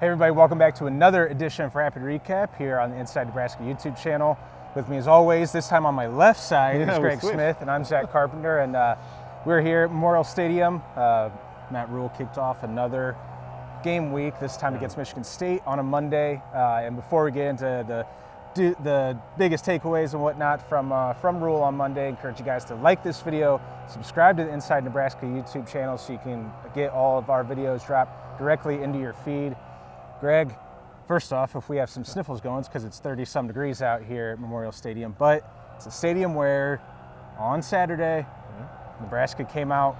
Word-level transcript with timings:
Hey 0.00 0.06
everybody, 0.06 0.30
welcome 0.30 0.58
back 0.58 0.76
to 0.76 0.86
another 0.86 1.26
edition 1.26 1.64
of 1.64 1.74
Rapid 1.74 2.02
Recap 2.02 2.56
here 2.56 2.78
on 2.78 2.90
the 2.90 2.96
Inside 2.96 3.26
Nebraska 3.26 3.64
YouTube 3.64 4.00
channel. 4.00 4.38
With 4.76 4.88
me 4.88 4.96
as 4.96 5.08
always, 5.08 5.50
this 5.50 5.66
time 5.66 5.84
on 5.86 5.96
my 5.96 6.06
left 6.06 6.38
side 6.38 6.78
Yeah, 6.78 6.92
is 6.92 6.98
Greg 7.00 7.18
switched. 7.18 7.34
Smith 7.34 7.56
and 7.62 7.68
I'm 7.68 7.82
Zack 7.82 8.12
Carpenter 8.12 8.60
and 8.60 8.76
uh, 8.76 8.94
we're 9.44 9.60
here 9.60 9.86
at 9.86 9.90
Memorial 9.90 10.22
Stadium. 10.22 10.82
Uh, 10.94 11.30
Matt 11.72 11.90
Rhule 11.90 12.10
kicked 12.10 12.38
off 12.38 12.62
another 12.62 13.16
game 13.82 14.12
week, 14.12 14.38
this 14.38 14.56
time 14.56 14.76
against 14.76 14.96
Michigan 14.96 15.24
State 15.24 15.62
on 15.66 15.80
a 15.80 15.82
Monday. 15.82 16.40
Uh, 16.54 16.82
and 16.84 16.94
before 16.94 17.24
we 17.24 17.32
get 17.32 17.48
into 17.48 17.84
the 17.88 18.06
do 18.54 18.76
the 18.84 19.18
biggest 19.36 19.64
takeaways 19.64 20.12
and 20.14 20.22
whatnot 20.22 20.68
from 20.68 20.92
uh, 20.92 21.12
from 21.14 21.42
Rhule 21.42 21.60
on 21.60 21.76
Monday. 21.76 22.06
I 22.06 22.08
encourage 22.08 22.38
you 22.38 22.44
guys 22.44 22.64
to 22.66 22.76
like 22.76 23.02
this 23.02 23.20
video, 23.20 23.60
subscribe 23.88 24.36
to 24.36 24.44
the 24.44 24.52
Inside 24.52 24.84
Nebraska 24.84 25.26
YouTube 25.26 25.68
channel 25.68 25.98
so 25.98 26.12
you 26.12 26.20
can 26.20 26.52
get 26.72 26.92
all 26.92 27.18
of 27.18 27.30
our 27.30 27.44
videos 27.44 27.84
dropped 27.84 28.38
directly 28.38 28.80
into 28.80 29.00
your 29.00 29.12
feed. 29.12 29.56
Greg, 30.20 30.52
first 31.06 31.32
off, 31.32 31.54
if 31.54 31.68
we 31.68 31.76
have 31.76 31.88
some 31.88 32.04
sniffles 32.04 32.40
going, 32.40 32.58
it's 32.58 32.68
because 32.68 32.84
it's 32.84 32.98
30 32.98 33.24
some 33.24 33.46
degrees 33.46 33.82
out 33.82 34.02
here 34.02 34.30
at 34.30 34.40
Memorial 34.40 34.72
Stadium. 34.72 35.14
But 35.16 35.48
it's 35.76 35.86
a 35.86 35.90
stadium 35.90 36.34
where 36.34 36.80
on 37.38 37.62
Saturday, 37.62 38.26
Nebraska 39.00 39.44
came 39.44 39.70
out 39.70 39.96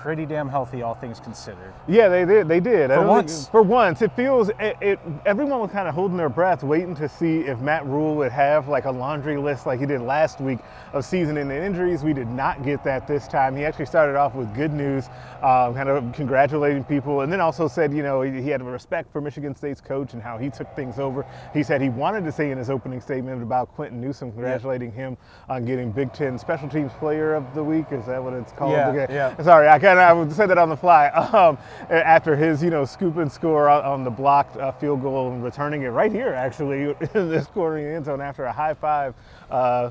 pretty 0.00 0.26
damn 0.26 0.48
healthy, 0.48 0.82
all 0.82 0.94
things 0.94 1.20
considered. 1.20 1.72
Yeah, 1.86 2.08
they 2.08 2.24
did. 2.24 2.48
They 2.48 2.60
did. 2.60 2.90
For 2.90 3.06
once. 3.06 3.48
for 3.48 3.62
once, 3.62 4.02
it 4.02 4.10
feels 4.16 4.48
it, 4.58 4.76
it. 4.80 4.98
Everyone 5.26 5.60
was 5.60 5.70
kind 5.70 5.86
of 5.88 5.94
holding 5.94 6.16
their 6.16 6.28
breath, 6.28 6.62
waiting 6.62 6.94
to 6.96 7.08
see 7.08 7.40
if 7.40 7.60
Matt 7.60 7.86
Rhule 7.86 8.14
would 8.16 8.32
have 8.32 8.68
like 8.68 8.84
a 8.84 8.90
laundry 8.90 9.36
list 9.36 9.66
like 9.66 9.80
he 9.80 9.86
did 9.86 10.00
last 10.00 10.40
week 10.40 10.58
of 10.92 11.04
season-ending 11.04 11.56
injuries. 11.56 12.02
We 12.02 12.12
did 12.12 12.28
not 12.28 12.64
get 12.64 12.82
that 12.84 13.06
this 13.06 13.28
time. 13.28 13.56
He 13.56 13.64
actually 13.64 13.86
started 13.86 14.16
off 14.16 14.34
with 14.34 14.52
good 14.54 14.72
news, 14.72 15.06
um, 15.42 15.74
kind 15.74 15.88
of 15.88 16.12
congratulating 16.12 16.84
people, 16.84 17.20
and 17.20 17.32
then 17.32 17.40
also 17.40 17.68
said, 17.68 17.92
you 17.92 18.02
know, 18.02 18.22
he, 18.22 18.42
he 18.42 18.48
had 18.48 18.60
a 18.60 18.64
respect 18.64 19.12
for 19.12 19.20
Michigan 19.20 19.54
State's 19.54 19.80
coach 19.80 20.12
and 20.14 20.22
how 20.22 20.38
he 20.38 20.50
took 20.50 20.74
things 20.74 20.98
over. 20.98 21.24
He 21.54 21.62
said 21.62 21.80
he 21.80 21.88
wanted 21.88 22.24
to 22.24 22.32
say 22.32 22.50
in 22.50 22.58
his 22.58 22.70
opening 22.70 23.00
statement 23.00 23.42
about 23.42 23.72
Quinton 23.74 24.00
Newsome, 24.00 24.32
congratulating 24.32 24.92
him 24.92 25.16
on 25.48 25.64
getting 25.64 25.92
Big 25.92 26.12
Ten 26.12 26.38
Special 26.38 26.68
Teams 26.68 26.92
Player 26.98 27.34
of 27.34 27.54
the 27.54 27.62
Week. 27.62 27.86
Is 27.90 28.06
that 28.06 28.22
what 28.22 28.32
it's 28.32 28.52
called? 28.52 28.72
Yeah, 28.72 28.88
Okay. 28.88 29.14
yeah. 29.14 29.42
Sorry, 29.42 29.68
I 29.68 29.78
kind 29.82 29.98
of 29.98 30.30
I 30.30 30.32
said 30.32 30.48
that 30.48 30.58
on 30.58 30.68
the 30.68 30.76
fly. 30.76 31.10
Um, 31.32 31.56
after 31.90 32.36
his, 32.36 32.62
you 32.62 32.68
know, 32.70 32.84
scoop 32.84 33.16
and 33.16 33.30
score 33.30 33.68
on, 33.68 34.04
the 34.04 34.10
blocked 34.10 34.56
uh, 34.56 34.70
field 34.72 35.02
goal 35.02 35.32
and 35.32 35.42
returning 35.42 35.82
it 35.82 35.88
right 35.88 36.12
here, 36.12 36.34
actually, 36.34 36.82
in 37.14 37.30
this 37.30 37.46
corner 37.46 37.78
of 37.78 37.84
the 37.84 37.90
end 37.90 38.04
zone 38.04 38.20
after 38.20 38.44
a 38.44 38.52
high 38.52 38.74
five 38.74 39.14
uh, 39.50 39.90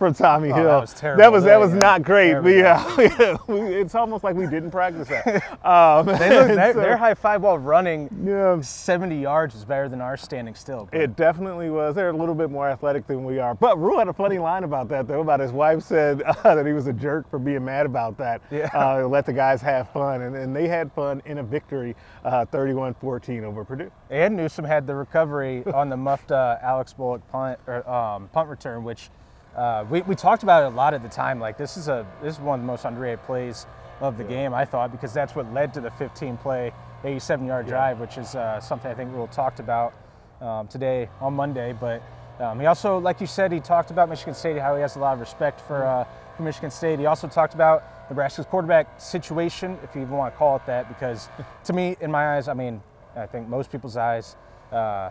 from 0.00 0.14
Tommi 0.14 0.50
Oh, 0.50 0.54
Hill. 0.54 0.64
that 0.64 0.80
was 0.80 0.94
terrible. 0.94 1.18
That 1.22 1.30
was, 1.30 1.44
that 1.44 1.60
was 1.60 1.72
go. 1.72 1.78
not 1.78 2.02
great. 2.02 2.32
But 2.32 2.42
we 2.44 2.58
yeah, 2.58 2.96
yeah, 2.98 3.36
it's 3.48 3.94
almost 3.94 4.24
like 4.24 4.34
we 4.34 4.46
didn't 4.46 4.70
practice 4.70 5.08
that. 5.08 5.60
Um, 5.64 6.06
They 6.06 6.30
look, 6.30 6.48
their, 6.56 6.72
so- 6.72 6.80
their 6.80 6.96
high 6.96 7.12
five 7.12 7.42
while 7.42 7.58
running 7.58 8.08
yeah, 8.24 8.58
70 8.62 9.20
yards 9.20 9.54
is 9.54 9.66
better 9.66 9.90
than 9.90 10.00
ours 10.00 10.22
standing 10.22 10.54
still. 10.54 10.88
It 10.90 11.16
definitely 11.16 11.68
was. 11.68 11.94
They're 11.94 12.08
a 12.08 12.16
little 12.16 12.34
bit 12.34 12.50
more 12.50 12.66
athletic 12.70 13.06
than 13.06 13.24
we 13.26 13.38
are. 13.38 13.54
But 13.54 13.78
Rhule 13.78 13.98
had 13.98 14.08
a 14.08 14.12
funny 14.14 14.38
line 14.38 14.64
about 14.64 14.88
that, 14.88 15.06
though. 15.06 15.20
About 15.20 15.38
his 15.38 15.52
wife 15.52 15.82
said 15.82 16.22
uh, 16.22 16.54
that 16.54 16.64
he 16.66 16.72
was 16.72 16.86
a 16.86 16.94
jerk 16.94 17.28
for 17.28 17.38
being 17.38 17.62
mad 17.62 17.84
about 17.84 18.16
that. 18.16 18.40
Yeah. 18.50 18.70
Uh, 18.72 19.06
let 19.06 19.26
the 19.26 19.34
guys 19.34 19.60
have 19.60 19.90
fun, 19.90 20.22
and, 20.22 20.34
and 20.34 20.56
they 20.56 20.66
had 20.66 20.90
fun 20.92 21.20
in 21.26 21.38
a 21.38 21.42
victory, 21.42 21.94
uh, 22.24 22.46
31-14 22.46 23.42
over 23.42 23.64
Purdue. 23.66 23.90
And 24.08 24.34
Newsome 24.34 24.64
had 24.64 24.86
the 24.86 24.94
recovery 24.94 25.62
on 25.74 25.90
the 25.90 25.96
muffed 25.98 26.32
uh, 26.32 26.56
Alex 26.62 26.94
Bullock 26.94 27.20
punt 27.30 27.58
or 27.66 27.86
um, 27.88 28.28
punt 28.28 28.48
return, 28.48 28.82
which 28.82 29.10
uh, 29.56 29.84
we, 29.90 30.02
we 30.02 30.14
talked 30.14 30.42
about 30.42 30.62
it 30.64 30.66
a 30.72 30.76
lot 30.76 30.94
at 30.94 31.02
the 31.02 31.08
time. 31.08 31.40
Like 31.40 31.56
this 31.58 31.76
is 31.76 31.88
a 31.88 32.06
this 32.22 32.34
is 32.36 32.40
one 32.40 32.60
of 32.60 32.64
the 32.64 32.66
most 32.66 32.84
underrated 32.84 33.22
plays 33.24 33.66
of 34.00 34.16
the 34.16 34.24
game, 34.24 34.54
I 34.54 34.64
thought, 34.64 34.92
because 34.92 35.12
that's 35.12 35.34
what 35.34 35.52
led 35.52 35.74
to 35.74 35.80
the 35.80 35.90
15 35.90 36.36
play, 36.38 36.72
87 37.04 37.46
yard 37.46 37.66
drive, 37.66 38.00
which 38.00 38.16
is 38.16 38.34
uh, 38.34 38.60
something 38.60 38.90
I 38.90 38.94
think 38.94 39.12
Rhule 39.12 39.26
talked 39.28 39.60
about 39.60 39.92
um, 40.40 40.68
today 40.68 41.08
on 41.20 41.34
Monday. 41.34 41.74
But 41.78 42.02
um, 42.38 42.58
he 42.60 42.66
also, 42.66 42.98
like 42.98 43.20
you 43.20 43.26
said, 43.26 43.52
he 43.52 43.60
talked 43.60 43.90
about 43.90 44.08
Michigan 44.08 44.34
State, 44.34 44.58
how 44.58 44.74
he 44.74 44.80
has 44.80 44.96
a 44.96 44.98
lot 44.98 45.12
of 45.14 45.20
respect 45.20 45.60
for 45.60 45.84
uh, 45.84 46.04
for 46.36 46.42
Michigan 46.44 46.70
State. 46.70 46.98
He 46.98 47.06
also 47.06 47.28
talked 47.28 47.54
about 47.54 47.82
Nebraska's 48.08 48.46
quarterback 48.46 49.00
situation, 49.00 49.78
if 49.84 49.94
you 49.94 50.02
even 50.02 50.14
want 50.16 50.32
to 50.34 50.38
call 50.38 50.56
it 50.56 50.66
that, 50.66 50.88
because 50.88 51.28
to 51.64 51.72
me, 51.72 51.96
in 52.00 52.10
my 52.10 52.36
eyes, 52.36 52.48
I 52.48 52.54
mean, 52.54 52.80
I 53.14 53.26
think 53.26 53.48
most 53.48 53.70
people's 53.70 53.96
eyes, 53.96 54.36
uh, 54.72 55.10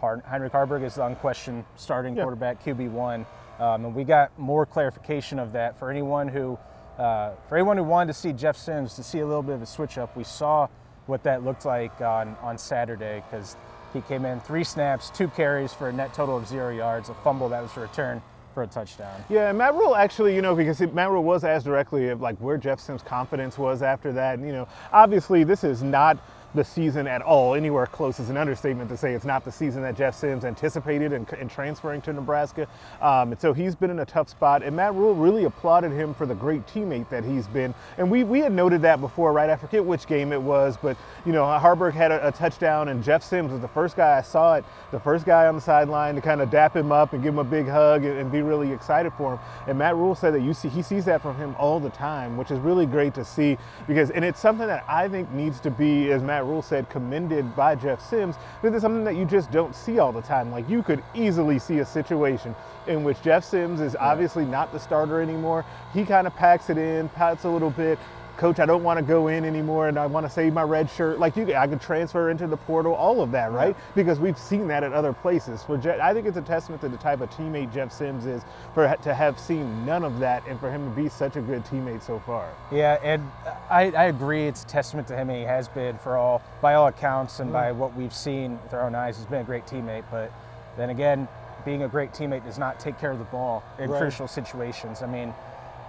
Heinrich 0.00 0.52
Haarberg 0.52 0.82
is 0.84 0.94
the 0.96 1.06
unquestioned 1.06 1.64
starting 1.76 2.16
Yeah. 2.16 2.22
quarterback, 2.22 2.62
QB 2.62 2.90
one, 2.90 3.26
um, 3.60 3.84
and 3.84 3.94
we 3.94 4.04
got 4.04 4.36
more 4.38 4.66
clarification 4.66 5.38
of 5.38 5.52
that 5.52 5.78
for 5.78 5.90
anyone 5.90 6.28
who, 6.28 6.58
uh, 6.98 7.32
for 7.48 7.56
anyone 7.56 7.76
who 7.76 7.84
wanted 7.84 8.12
to 8.12 8.18
see 8.18 8.32
Jeff 8.32 8.56
Sims 8.56 8.94
to 8.94 9.02
see 9.02 9.20
a 9.20 9.26
little 9.26 9.42
bit 9.42 9.54
of 9.54 9.62
a 9.62 9.66
switch 9.66 9.98
up. 9.98 10.16
We 10.16 10.24
saw 10.24 10.68
what 11.06 11.22
that 11.24 11.44
looked 11.44 11.64
like 11.64 12.00
on 12.00 12.36
on 12.42 12.56
Saturday 12.58 13.22
because 13.30 13.56
he 13.92 14.00
came 14.02 14.24
in 14.24 14.40
three 14.40 14.64
snaps, 14.64 15.10
two 15.10 15.28
carries 15.28 15.72
for 15.72 15.88
a 15.88 15.92
net 15.92 16.14
total 16.14 16.36
of 16.36 16.46
zero 16.46 16.70
yards, 16.74 17.08
a 17.08 17.14
fumble 17.14 17.48
that 17.48 17.62
was 17.62 17.76
a 17.76 17.80
return 17.80 18.22
for 18.54 18.62
a 18.62 18.66
touchdown. 18.66 19.22
Yeah, 19.28 19.52
Matt 19.52 19.74
Rhule 19.74 19.96
actually, 19.96 20.34
you 20.34 20.42
know, 20.42 20.54
because 20.54 20.80
Matt 20.80 21.10
Rhule 21.10 21.22
was 21.22 21.44
asked 21.44 21.64
directly 21.64 22.08
of 22.08 22.20
like 22.20 22.36
where 22.38 22.56
Jeff 22.56 22.80
Sims' 22.80 23.02
confidence 23.02 23.58
was 23.58 23.82
after 23.82 24.12
that. 24.12 24.38
And, 24.38 24.46
you 24.46 24.52
know, 24.52 24.68
obviously 24.92 25.44
this 25.44 25.64
is 25.64 25.82
not 25.82 26.18
the 26.54 26.64
season 26.64 27.06
at 27.06 27.22
all. 27.22 27.54
Anywhere 27.54 27.86
close 27.86 28.20
is 28.20 28.30
an 28.30 28.36
understatement 28.36 28.90
to 28.90 28.96
say 28.96 29.14
it's 29.14 29.24
not 29.24 29.44
the 29.44 29.52
season 29.52 29.82
that 29.82 29.96
Jeff 29.96 30.14
Sims 30.14 30.44
anticipated 30.44 31.12
in, 31.12 31.26
in 31.40 31.48
transferring 31.48 32.00
to 32.02 32.12
Nebraska. 32.12 32.66
Um, 33.00 33.32
and 33.32 33.40
so 33.40 33.52
he's 33.52 33.74
been 33.74 33.90
in 33.90 34.00
a 34.00 34.04
tough 34.04 34.28
spot. 34.28 34.62
And 34.62 34.76
Matt 34.76 34.94
Rhule 34.94 35.14
really 35.14 35.44
applauded 35.44 35.92
him 35.92 36.14
for 36.14 36.26
the 36.26 36.34
great 36.34 36.66
teammate 36.66 37.08
that 37.10 37.24
he's 37.24 37.46
been. 37.48 37.74
And 37.98 38.10
we, 38.10 38.24
we 38.24 38.40
had 38.40 38.52
noted 38.52 38.82
that 38.82 39.00
before, 39.00 39.32
right? 39.32 39.50
I 39.50 39.56
forget 39.56 39.84
which 39.84 40.06
game 40.06 40.32
it 40.32 40.40
was, 40.40 40.76
but, 40.76 40.96
you 41.24 41.32
know, 41.32 41.44
Haarberg 41.44 41.92
had 41.92 42.12
a, 42.12 42.28
a 42.28 42.32
touchdown 42.32 42.88
and 42.88 43.02
Jeff 43.02 43.22
Sims 43.22 43.52
was 43.52 43.60
the 43.60 43.68
first 43.68 43.96
guy 43.96 44.18
I 44.18 44.22
saw 44.22 44.54
it, 44.54 44.64
the 44.90 45.00
first 45.00 45.24
guy 45.24 45.46
on 45.46 45.54
the 45.54 45.60
sideline 45.60 46.14
to 46.14 46.20
kind 46.20 46.40
of 46.40 46.50
dap 46.50 46.74
him 46.74 46.92
up 46.92 47.12
and 47.12 47.22
give 47.22 47.34
him 47.34 47.38
a 47.38 47.44
big 47.44 47.66
hug 47.68 48.04
and, 48.04 48.18
and 48.18 48.32
be 48.32 48.42
really 48.42 48.72
excited 48.72 49.12
for 49.14 49.34
him. 49.34 49.40
And 49.66 49.78
Matt 49.78 49.96
Rhule 49.96 50.14
said 50.14 50.34
that 50.34 50.40
you 50.40 50.54
see 50.54 50.68
he 50.68 50.82
sees 50.82 51.04
that 51.04 51.22
from 51.22 51.36
him 51.36 51.54
all 51.58 51.80
the 51.80 51.90
time, 51.90 52.36
which 52.36 52.50
is 52.50 52.58
really 52.58 52.86
great 52.86 53.14
to 53.14 53.24
see 53.24 53.56
because 53.86 54.10
and 54.10 54.24
it's 54.24 54.40
something 54.40 54.66
that 54.66 54.84
I 54.88 55.08
think 55.08 55.30
needs 55.32 55.60
to 55.60 55.70
be, 55.70 56.10
as 56.10 56.22
Matt 56.22 56.39
Rhule 56.46 56.62
said, 56.62 56.88
commended 56.88 57.54
by 57.56 57.74
Jeff 57.74 58.00
Sims. 58.00 58.36
This 58.62 58.74
is 58.74 58.82
something 58.82 59.04
that 59.04 59.16
you 59.16 59.24
just 59.24 59.50
don't 59.50 59.74
see 59.74 59.98
all 59.98 60.12
the 60.12 60.22
time. 60.22 60.50
Like 60.50 60.68
you 60.68 60.82
could 60.82 61.02
easily 61.14 61.58
see 61.58 61.78
a 61.78 61.86
situation 61.86 62.54
in 62.86 63.04
which 63.04 63.22
Jeff 63.22 63.44
Sims 63.44 63.80
is 63.80 63.96
obviously 63.96 64.44
not 64.44 64.72
the 64.72 64.78
starter 64.78 65.20
anymore. 65.20 65.64
He 65.92 66.04
kind 66.04 66.26
of 66.26 66.34
packs 66.34 66.70
it 66.70 66.78
in, 66.78 67.08
pats 67.10 67.44
a 67.44 67.48
little 67.48 67.70
bit. 67.70 67.98
Coach, 68.40 68.58
I 68.58 68.64
don't 68.64 68.82
want 68.82 68.98
to 68.98 69.04
go 69.04 69.28
in 69.28 69.44
anymore, 69.44 69.88
and 69.88 69.98
I 69.98 70.06
want 70.06 70.24
to 70.24 70.32
save 70.32 70.54
my 70.54 70.62
red 70.62 70.88
shirt. 70.88 71.18
Like 71.18 71.36
you, 71.36 71.54
I 71.54 71.66
could 71.66 71.78
transfer 71.78 72.30
into 72.30 72.46
the 72.46 72.56
portal, 72.56 72.94
all 72.94 73.20
of 73.20 73.30
that, 73.32 73.52
right? 73.52 73.76
Because 73.94 74.18
we've 74.18 74.38
seen 74.38 74.66
that 74.68 74.82
at 74.82 74.94
other 74.94 75.12
places. 75.12 75.62
For 75.62 75.76
Jeff, 75.76 76.00
I 76.00 76.14
think 76.14 76.26
it's 76.26 76.38
a 76.38 76.40
testament 76.42 76.80
to 76.80 76.88
the 76.88 76.96
type 76.96 77.20
of 77.20 77.28
teammate 77.28 77.70
Jeff 77.70 77.92
Sims 77.92 78.24
is 78.24 78.42
for 78.72 78.96
to 79.02 79.14
have 79.14 79.38
seen 79.38 79.84
none 79.84 80.04
of 80.04 80.20
that, 80.20 80.42
and 80.48 80.58
for 80.58 80.70
him 80.70 80.88
to 80.88 80.96
be 80.96 81.06
such 81.10 81.36
a 81.36 81.42
good 81.42 81.66
teammate 81.66 82.02
so 82.02 82.18
far. 82.20 82.48
Yeah, 82.72 82.98
and 83.04 83.30
I, 83.68 83.90
I 83.90 84.04
agree. 84.04 84.46
It's 84.46 84.62
a 84.62 84.66
testament 84.66 85.06
to 85.08 85.16
him. 85.18 85.28
and 85.28 85.38
He 85.38 85.44
has 85.44 85.68
been, 85.68 85.98
for 85.98 86.16
all, 86.16 86.42
by 86.62 86.72
all 86.72 86.86
accounts, 86.86 87.40
and 87.40 87.52
by 87.52 87.72
mm. 87.72 87.76
what 87.76 87.94
we've 87.94 88.14
seen 88.14 88.58
with 88.62 88.72
our 88.72 88.86
own 88.86 88.94
eyes, 88.94 89.18
he's 89.18 89.26
been 89.26 89.42
a 89.42 89.44
great 89.44 89.66
teammate. 89.66 90.04
But 90.10 90.32
then 90.78 90.88
again, 90.88 91.28
being 91.66 91.82
a 91.82 91.88
great 91.88 92.12
teammate 92.12 92.44
does 92.44 92.58
not 92.58 92.80
take 92.80 92.98
care 92.98 93.10
of 93.10 93.18
the 93.18 93.24
ball 93.24 93.62
in 93.78 93.90
Right. 93.90 94.00
crucial 94.00 94.26
situations. 94.28 95.02
I 95.02 95.06
mean, 95.08 95.34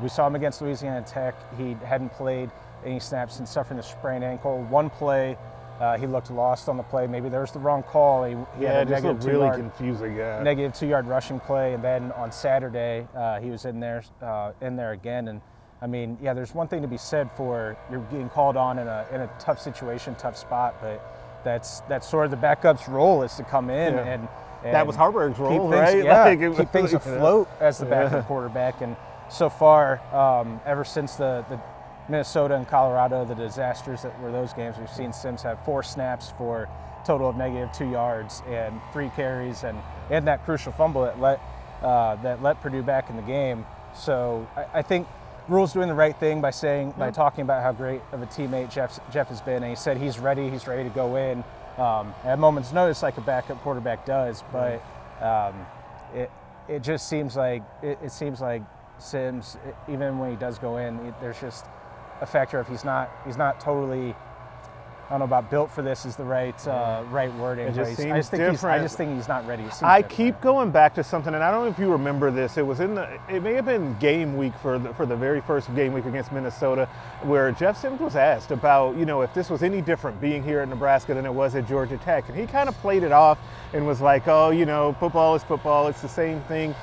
we 0.01 0.09
saw 0.09 0.27
him 0.27 0.35
against 0.35 0.61
Louisiana 0.61 1.01
Tech. 1.01 1.35
He 1.57 1.75
hadn't 1.85 2.09
played 2.13 2.49
any 2.85 2.99
snaps 2.99 3.35
since 3.35 3.49
suffering 3.51 3.79
a 3.79 3.83
sprained 3.83 4.23
ankle. 4.23 4.63
One 4.63 4.89
play, 4.89 5.37
uh, 5.79 5.97
he 5.97 6.07
looked 6.07 6.31
lost 6.31 6.67
on 6.69 6.77
the 6.77 6.83
play. 6.83 7.07
Maybe 7.07 7.29
there 7.29 7.41
was 7.41 7.51
the 7.51 7.59
wrong 7.59 7.83
call. 7.83 8.23
He, 8.23 8.31
he 8.57 8.63
Yeah, 8.63 8.73
had 8.79 8.87
a 8.87 8.89
just 8.91 9.03
negative 9.03 9.25
really 9.25 9.45
yard 9.47 9.59
confusing. 9.59 10.15
Yeah. 10.15 10.41
negative 10.43 10.73
two 10.73 10.87
yard 10.87 11.07
rushing 11.07 11.39
play, 11.39 11.73
and 11.73 11.83
then 11.83 12.11
on 12.13 12.31
Saturday 12.31 13.07
uh, 13.15 13.39
he 13.39 13.49
was 13.49 13.65
in 13.65 13.79
there 13.79 14.03
uh, 14.21 14.51
in 14.61 14.75
there 14.75 14.91
again. 14.91 15.27
And 15.27 15.41
I 15.81 15.87
mean, 15.87 16.17
yeah, 16.21 16.33
there's 16.33 16.53
one 16.53 16.67
thing 16.67 16.81
to 16.81 16.87
be 16.87 16.97
said 16.97 17.31
for 17.31 17.75
you're 17.91 18.01
getting 18.11 18.29
called 18.29 18.57
on 18.57 18.79
in 18.79 18.87
a 18.87 19.05
in 19.11 19.21
a 19.21 19.29
tough 19.39 19.59
situation, 19.59 20.15
tough 20.15 20.37
spot, 20.37 20.75
but 20.81 21.01
that's 21.43 21.81
that's 21.81 22.07
sort 22.07 22.25
of 22.25 22.31
the 22.31 22.37
backup's 22.37 22.87
role 22.87 23.23
is 23.23 23.35
to 23.35 23.43
come 23.43 23.69
in 23.69 23.95
Yeah. 23.95 24.03
and, 24.13 24.27
That 24.63 24.85
was 24.85 24.95
Haarberg's 24.95 25.39
role, 25.39 25.71
things, 25.71 25.73
right? 25.73 26.03
Yeah, 26.03 26.23
Like, 26.51 26.57
keep 26.57 26.69
things 26.71 26.93
afloat 26.93 27.47
as 27.59 27.79
the 27.79 27.85
backup 27.85 28.11
Yeah. 28.13 28.21
quarterback. 28.23 28.81
And 28.81 28.95
so 29.31 29.49
far, 29.49 29.99
um, 30.13 30.59
ever 30.65 30.83
since 30.83 31.15
the, 31.15 31.45
the 31.49 31.59
Minnesota 32.09 32.55
and 32.55 32.67
Colorado, 32.67 33.23
the 33.23 33.35
disasters 33.35 34.01
that 34.03 34.19
were 34.21 34.31
those 34.31 34.53
games, 34.53 34.77
we've 34.77 34.89
seen 34.89 35.13
Sims 35.13 35.41
have 35.43 35.63
four 35.63 35.83
snaps 35.83 36.31
for 36.37 36.63
a 36.63 37.05
total 37.05 37.29
of 37.29 37.37
negative 37.37 37.71
two 37.71 37.89
yards 37.89 38.43
and 38.47 38.79
three 38.91 39.09
carries, 39.15 39.63
and 39.63 39.77
and 40.09 40.27
that 40.27 40.43
crucial 40.43 40.73
fumble 40.73 41.03
that 41.03 41.19
let 41.19 41.39
uh, 41.81 42.15
that 42.17 42.43
let 42.43 42.61
Purdue 42.61 42.83
back 42.83 43.09
in 43.09 43.15
the 43.15 43.21
game. 43.21 43.65
So 43.95 44.47
I, 44.55 44.79
I 44.79 44.81
think 44.81 45.07
Rhule's 45.47 45.73
doing 45.73 45.87
the 45.87 45.95
right 45.95 46.15
thing 46.15 46.41
by 46.41 46.51
saying 46.51 46.93
by 46.97 47.11
talking 47.11 47.43
about 47.43 47.63
how 47.63 47.71
great 47.71 48.01
of 48.11 48.21
a 48.21 48.25
teammate 48.25 48.69
Jeff 48.69 48.99
Jeff 49.11 49.29
has 49.29 49.41
been, 49.41 49.63
and 49.63 49.69
he 49.69 49.75
said 49.75 49.97
he's 49.97 50.19
ready, 50.19 50.49
he's 50.49 50.67
ready 50.67 50.83
to 50.83 50.93
go 50.93 51.15
in 51.15 51.43
um, 51.77 52.13
at 52.25 52.33
a 52.33 52.37
moment's 52.37 52.73
notice, 52.73 53.01
like 53.01 53.17
a 53.17 53.21
backup 53.21 53.61
quarterback 53.61 54.05
does. 54.05 54.43
But 54.51 54.83
um, 55.21 55.55
it 56.13 56.29
it 56.67 56.83
just 56.83 57.07
seems 57.07 57.37
like 57.37 57.63
it, 57.81 57.97
it 58.03 58.11
seems 58.11 58.41
like 58.41 58.61
Sims, 59.01 59.57
even 59.87 60.19
when 60.19 60.29
he 60.29 60.35
does 60.35 60.59
go 60.59 60.77
in, 60.77 60.97
it, 61.05 61.13
there's 61.21 61.39
just 61.39 61.65
a 62.21 62.25
factor 62.25 62.59
of 62.59 62.67
he's 62.67 62.85
not 62.85 63.09
he's 63.25 63.37
not 63.37 63.59
totally 63.59 64.15
I 65.11 65.15
don't 65.15 65.19
know 65.19 65.25
about 65.25 65.49
built 65.49 65.69
for 65.69 65.81
this 65.81 66.05
is 66.05 66.15
the 66.15 66.23
right 66.23 66.55
uh, 66.65 67.03
right 67.09 67.33
wording. 67.33 67.67
It 67.67 67.75
just 67.75 67.89
he's- 67.89 67.99
I 67.99 68.03
seems 68.03 68.15
just 68.15 68.31
think 68.31 68.49
he's, 68.49 68.63
I 68.63 68.79
just 68.79 68.95
think 68.95 69.13
he's 69.13 69.27
not 69.27 69.45
ready. 69.45 69.63
I 69.81 69.99
different. 70.01 70.09
keep 70.09 70.39
going 70.39 70.71
back 70.71 70.95
to 70.95 71.03
something, 71.03 71.33
and 71.35 71.43
I 71.43 71.51
don't 71.51 71.65
know 71.65 71.69
if 71.69 71.77
you 71.77 71.91
remember 71.91 72.31
this. 72.31 72.57
It 72.57 72.65
was 72.65 72.79
in 72.79 72.95
the, 72.95 73.19
it 73.27 73.43
may 73.43 73.53
have 73.55 73.65
been 73.65 73.93
game 73.99 74.37
week 74.37 74.53
for 74.61 74.79
the, 74.79 74.93
for 74.93 75.05
the 75.05 75.17
very 75.17 75.41
first 75.41 75.75
game 75.75 75.91
week 75.91 76.05
against 76.05 76.31
Minnesota, 76.31 76.85
where 77.23 77.51
Jeff 77.51 77.77
Sims 77.77 77.99
was 77.99 78.15
asked 78.15 78.51
about, 78.51 78.95
you 78.95 79.03
know, 79.03 79.19
if 79.19 79.33
this 79.33 79.49
was 79.49 79.63
any 79.63 79.81
different 79.81 80.21
being 80.21 80.41
here 80.43 80.61
at 80.61 80.69
Nebraska 80.69 81.13
than 81.13 81.25
it 81.25 81.33
was 81.33 81.55
at 81.55 81.67
Georgia 81.67 81.97
Tech, 81.97 82.29
and 82.29 82.39
he 82.39 82.47
kind 82.47 82.69
of 82.69 82.75
played 82.77 83.03
it 83.03 83.11
off 83.11 83.37
and 83.73 83.85
was 83.85 83.99
like, 83.99 84.29
oh, 84.29 84.51
you 84.51 84.65
know, 84.65 84.95
football 84.97 85.35
is 85.35 85.43
football, 85.43 85.87
it's 85.87 86.01
the 86.01 86.07
same 86.07 86.39
thing. 86.43 86.73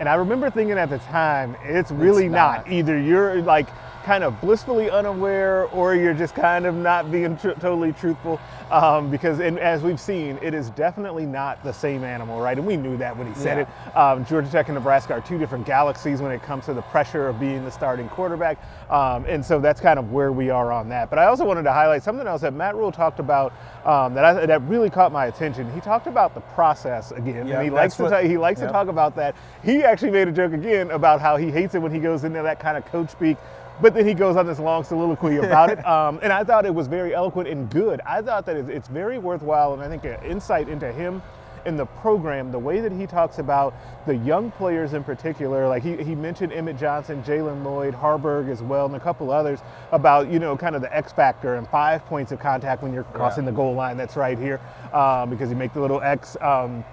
And 0.00 0.08
I 0.08 0.14
remember 0.14 0.48
thinking 0.48 0.78
at 0.78 0.88
the 0.88 0.98
time, 0.98 1.54
it's 1.62 1.90
really 1.90 2.26
not. 2.26 2.64
not. 2.64 2.72
Either 2.72 2.98
you're 2.98 3.42
like 3.42 3.68
kind 4.04 4.24
of 4.24 4.40
blissfully 4.40 4.90
unaware 4.90 5.64
or 5.66 5.94
you're 5.94 6.14
just 6.14 6.34
kind 6.34 6.66
of 6.66 6.74
not 6.74 7.10
being 7.10 7.36
tr- 7.36 7.50
totally 7.52 7.92
truthful. 7.92 8.40
Um, 8.70 9.10
because, 9.10 9.40
as 9.40 9.82
we've 9.82 9.98
seen, 9.98 10.38
it 10.42 10.54
is 10.54 10.70
definitely 10.70 11.26
not 11.26 11.62
the 11.64 11.72
same 11.72 12.04
animal, 12.04 12.40
right? 12.40 12.56
And 12.56 12.64
we 12.66 12.76
knew 12.76 12.96
that 12.98 13.16
when 13.16 13.26
he 13.26 13.34
said 13.34 13.58
Yeah. 13.58 13.90
it. 13.92 13.96
Um, 13.96 14.24
Georgia 14.24 14.48
Tech 14.50 14.68
and 14.68 14.76
Nebraska 14.76 15.14
are 15.14 15.20
two 15.20 15.38
different 15.38 15.66
galaxies 15.66 16.22
when 16.22 16.30
it 16.30 16.40
comes 16.42 16.66
to 16.66 16.74
the 16.74 16.82
pressure 16.82 17.26
of 17.28 17.40
being 17.40 17.64
the 17.64 17.70
starting 17.70 18.08
quarterback. 18.08 18.58
Um, 18.88 19.24
and 19.28 19.44
so 19.44 19.58
that's 19.58 19.80
kind 19.80 19.98
of 19.98 20.12
where 20.12 20.30
we 20.30 20.50
are 20.50 20.70
on 20.70 20.88
that. 20.90 21.10
But 21.10 21.18
I 21.18 21.26
also 21.26 21.44
wanted 21.44 21.64
to 21.64 21.72
highlight 21.72 22.04
something 22.04 22.26
else 22.28 22.42
that 22.42 22.54
Matt 22.54 22.76
Rhule 22.76 22.92
talked 22.92 23.18
about 23.18 23.52
um, 23.84 24.14
that, 24.14 24.24
I, 24.24 24.46
that 24.46 24.62
really 24.62 24.88
caught 24.90 25.10
my 25.10 25.26
attention. 25.26 25.72
He 25.72 25.80
talked 25.80 26.06
about 26.06 26.34
the 26.34 26.40
process 26.40 27.10
again. 27.10 27.48
Yeah, 27.48 27.56
and 27.56 27.64
he 27.64 27.70
likes, 27.70 27.96
to, 27.96 28.04
what- 28.04 28.10
ta- 28.10 28.20
he 28.20 28.38
likes 28.38 28.60
yeah. 28.60 28.66
to 28.68 28.72
talk 28.72 28.86
about 28.88 29.16
that. 29.16 29.34
He 29.64 29.82
actually 29.82 30.12
made 30.12 30.28
a 30.28 30.32
joke 30.32 30.52
again 30.52 30.90
about 30.92 31.20
how 31.20 31.36
he 31.36 31.50
hates 31.50 31.74
it 31.74 31.82
when 31.82 31.92
he 31.92 31.98
goes 31.98 32.22
into 32.22 32.40
that 32.42 32.60
kind 32.60 32.76
of 32.76 32.84
coach 32.86 33.10
speak. 33.10 33.36
But 33.80 33.94
then 33.94 34.06
he 34.06 34.14
goes 34.14 34.36
on 34.36 34.46
this 34.46 34.58
long 34.58 34.84
soliloquy 34.84 35.38
about 35.38 35.70
it, 35.70 35.84
um, 35.86 36.18
and 36.22 36.32
I 36.32 36.44
thought 36.44 36.66
it 36.66 36.74
was 36.74 36.86
very 36.86 37.14
eloquent 37.14 37.48
and 37.48 37.70
good. 37.70 38.00
I 38.06 38.22
thought 38.22 38.46
that 38.46 38.56
it's- 38.56 38.88
very 38.88 39.18
worthwhile, 39.18 39.72
and 39.72 39.82
I 39.82 39.88
think 39.88 40.04
an 40.04 40.18
insight 40.24 40.68
into 40.68 40.90
him 40.92 41.22
in 41.66 41.76
the 41.76 41.86
program, 41.86 42.50
the 42.50 42.58
way 42.58 42.80
that 42.80 42.90
he 42.92 43.06
talks 43.06 43.38
about 43.38 43.74
the 44.06 44.16
young 44.16 44.50
players 44.52 44.94
in 44.94 45.04
particular, 45.04 45.68
like 45.68 45.82
he, 45.82 45.96
he 46.02 46.14
mentioned 46.14 46.52
Emmett 46.52 46.78
Johnson, 46.78 47.22
Jaylen 47.22 47.62
Lloyd, 47.62 47.94
Haarberg 47.94 48.50
as 48.50 48.62
well, 48.62 48.86
and 48.86 48.96
a 48.96 49.00
couple 49.00 49.30
others 49.30 49.60
about, 49.92 50.30
you 50.30 50.38
know, 50.38 50.56
kind 50.56 50.74
of 50.74 50.82
the 50.82 50.94
X 50.96 51.12
factor 51.12 51.56
and 51.56 51.68
five 51.68 52.04
points 52.06 52.32
of 52.32 52.40
contact 52.40 52.82
when 52.82 52.92
you're 52.92 53.04
crossing 53.04 53.44
the 53.44 53.52
goal 53.52 53.74
line. 53.74 53.96
That's 53.96 54.16
right 54.16 54.38
here 54.38 54.60
um, 54.92 55.30
because 55.30 55.50
you 55.50 55.56
make 55.56 55.72
the 55.72 55.80
little 55.80 56.00
X. 56.00 56.36
Um, 56.40 56.84